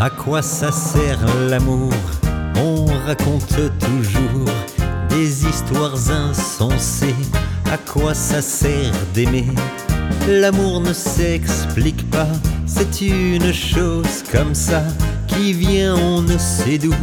À 0.00 0.10
quoi 0.10 0.42
ça 0.42 0.70
sert 0.70 1.18
l'amour? 1.48 1.92
On 2.56 2.86
raconte 3.04 3.60
toujours 3.80 4.48
des 5.08 5.44
histoires 5.44 5.98
insensées. 6.08 7.16
À 7.68 7.76
quoi 7.76 8.14
ça 8.14 8.40
sert 8.40 8.92
d'aimer? 9.12 9.48
L'amour 10.28 10.82
ne 10.82 10.92
s'explique 10.92 12.08
pas, 12.10 12.28
c'est 12.64 13.00
une 13.00 13.52
chose 13.52 14.22
comme 14.30 14.54
ça 14.54 14.84
qui 15.26 15.52
vient 15.52 15.96
on 15.96 16.22
ne 16.22 16.38
sait 16.38 16.78
d'où 16.78 16.94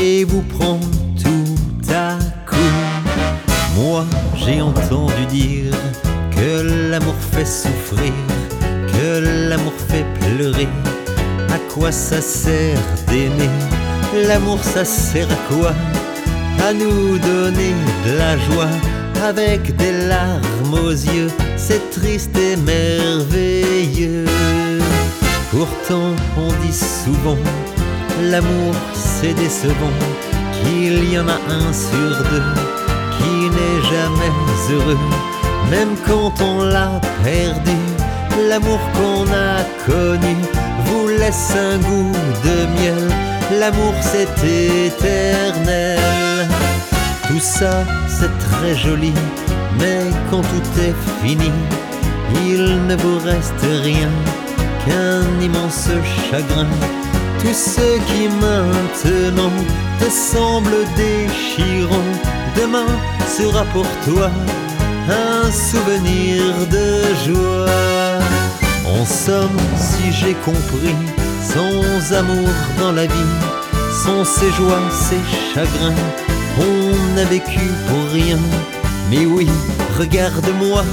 et 0.00 0.24
vous 0.24 0.42
prend 0.42 0.80
tout 1.22 1.92
à 1.92 2.18
coup. 2.46 2.56
Moi 3.76 4.06
j'ai 4.34 4.62
entendu 4.62 5.26
dire 5.26 5.74
que 6.30 6.90
l'amour 6.90 7.16
fait 7.32 7.44
souffrir, 7.44 8.14
que 8.94 9.48
l'amour 9.50 9.74
fait 9.88 10.06
pleurer. 10.20 10.68
À 11.50 11.58
quoi 11.72 11.92
ça 11.92 12.20
sert 12.20 12.78
d'aimer? 13.06 13.50
L'amour 14.26 14.62
ça 14.62 14.84
sert 14.84 15.28
à 15.30 15.52
quoi? 15.52 15.72
À 16.66 16.72
nous 16.72 17.18
donner 17.18 17.74
de 18.06 18.18
la 18.18 18.36
joie 18.38 18.72
avec 19.24 19.76
des 19.76 19.92
larmes 20.06 20.74
aux 20.74 20.90
yeux, 20.90 21.30
c'est 21.56 21.90
triste 21.90 22.36
et 22.36 22.56
merveilleux. 22.56 24.26
Pourtant 25.50 26.12
on 26.36 26.48
dit 26.64 26.72
souvent, 26.72 27.38
l'amour 28.30 28.74
c'est 28.94 29.34
décevant, 29.34 29.96
qu'il 30.60 31.12
y 31.12 31.18
en 31.18 31.28
a 31.28 31.38
un 31.48 31.72
sur 31.72 32.22
deux 32.30 32.52
qui 33.18 33.50
n'est 33.56 33.82
jamais 33.94 34.32
heureux, 34.70 34.98
même 35.70 35.94
quand 36.06 36.32
on 36.42 36.64
l'a 36.64 37.00
perdu. 37.24 37.78
L'amour 38.48 38.78
qu'on 38.94 39.24
a 39.32 39.64
connu 39.84 40.36
un 41.30 41.78
goût 41.78 42.12
de 42.42 42.80
miel, 42.80 43.60
l'amour 43.60 43.92
c'est 44.00 44.32
éternel. 44.86 45.98
Tout 47.26 47.38
ça 47.38 47.84
c'est 48.08 48.32
très 48.38 48.74
joli, 48.74 49.12
mais 49.78 50.04
quand 50.30 50.40
tout 50.40 50.80
est 50.80 50.94
fini, 51.22 51.52
il 52.46 52.86
ne 52.86 52.96
vous 52.96 53.18
reste 53.18 53.66
rien 53.82 54.08
qu'un 54.86 55.22
immense 55.42 55.90
chagrin. 56.30 56.66
Tout 57.40 57.52
ce 57.52 57.98
qui 58.06 58.28
maintenant 58.40 59.52
te 60.00 60.08
semble 60.08 60.78
déchirant, 60.96 62.10
demain 62.56 62.88
sera 63.36 63.64
pour 63.74 63.86
toi 64.06 64.30
un 65.10 65.50
souvenir 65.50 66.42
de 66.70 67.02
joie. 67.26 67.68
En 68.86 69.04
somme, 69.04 69.60
si 69.76 70.10
j'ai 70.10 70.34
compris, 70.34 70.96
sans 71.42 72.12
amour 72.16 72.48
dans 72.78 72.92
la 72.92 73.06
vie, 73.06 73.34
sans 74.04 74.24
ses 74.24 74.50
joies, 74.52 74.80
ses 74.90 75.22
chagrins, 75.54 75.94
on 76.58 77.18
a 77.18 77.24
vécu 77.24 77.60
pour 77.88 78.12
rien. 78.12 78.38
Mais 79.10 79.26
oui, 79.26 79.48
regarde-moi, 79.98 80.84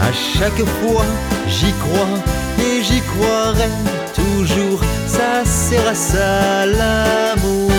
à 0.00 0.12
chaque 0.12 0.64
fois 0.80 1.04
j'y 1.48 1.72
crois 1.84 2.14
et 2.58 2.82
j'y 2.82 3.00
croirai 3.00 3.70
toujours. 4.14 4.80
Ça 5.06 5.44
sert 5.44 5.88
à 5.88 5.94
ça 5.94 6.66
l'amour. 6.66 7.70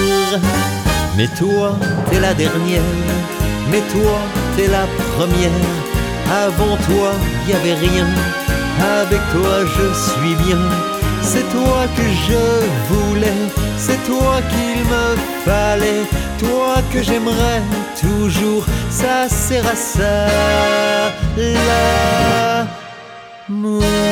Mais 1.18 1.28
toi, 1.28 1.78
t'es 2.10 2.20
la 2.20 2.34
dernière, 2.34 2.82
mais 3.70 3.82
toi, 3.92 4.18
t'es 4.56 4.68
la 4.68 4.86
première. 5.16 5.52
Avant 6.46 6.78
toi, 6.78 7.12
y 7.48 7.54
avait 7.54 7.74
rien. 7.74 8.08
Avec 9.02 9.20
toi, 9.34 9.60
je 9.66 9.94
suis 9.94 10.36
bien. 10.46 10.60
C'est 11.22 11.48
toi 11.52 11.88
que 11.96 12.04
je 12.28 12.94
voulais, 12.94 13.42
c'est 13.78 14.02
toi 14.06 14.42
qu'il 14.52 14.84
me 14.86 15.16
fallait, 15.46 16.06
toi 16.40 16.76
que 16.92 17.02
j'aimerais 17.02 17.62
toujours. 18.00 18.66
Ça 18.90 19.30
sert 19.30 19.66
à 19.68 19.76
ça 19.76 20.28
l'amour. 23.48 24.11